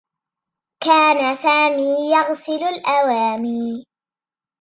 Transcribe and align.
كان 0.83 1.35
سامي 1.35 2.11
يغسل 2.11 2.63
الأواني. 2.63 3.85